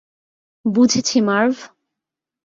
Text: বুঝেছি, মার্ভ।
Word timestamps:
বুঝেছি, 0.65 1.17
মার্ভ। 1.21 1.57